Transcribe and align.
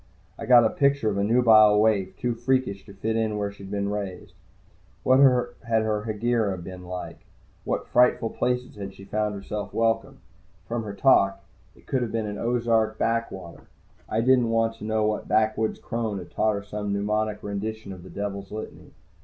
I 0.35 0.47
got 0.47 0.65
a 0.65 0.71
picture 0.71 1.11
of 1.11 1.19
a 1.19 1.23
nubile 1.23 1.79
waif, 1.79 2.17
too 2.17 2.33
freakish 2.33 2.87
to 2.87 2.93
fit 2.95 3.15
where 3.35 3.51
she'd 3.51 3.69
been 3.69 3.91
raised. 3.91 4.33
What 5.03 5.19
had 5.19 5.83
her 5.83 6.05
Hegira 6.07 6.57
been 6.57 6.85
like? 6.87 7.17
In 7.17 7.19
what 7.65 7.85
frightful 7.87 8.31
places 8.31 8.77
had 8.77 8.95
she 8.95 9.05
found 9.05 9.35
herself 9.35 9.75
welcome? 9.75 10.17
From 10.67 10.81
her 10.85 10.95
talk, 10.95 11.43
it 11.75 11.85
could 11.85 12.01
have 12.01 12.11
been 12.11 12.25
an 12.25 12.39
Ozark 12.39 12.97
backwater. 12.97 13.67
I 14.09 14.21
didn't 14.21 14.49
want 14.49 14.73
to 14.77 14.85
know 14.85 15.05
what 15.05 15.27
backwoods 15.27 15.77
crone 15.77 16.17
had 16.17 16.31
taught 16.31 16.53
her 16.55 16.63
some 16.63 16.91
mnemonic 16.93 17.43
rendition 17.43 17.93
of 17.93 18.01
the 18.01 18.09
Devil's 18.09 18.51
Litany. 18.51 18.93